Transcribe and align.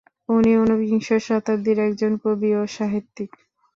তিনি 0.25 0.51
ঊনবিংশ 0.57 1.07
শতাব্দীর 1.27 1.77
একজন 1.87 2.11
কবি 2.23 2.49
ও 2.55 2.71
সাহিত্যিক। 2.75 3.31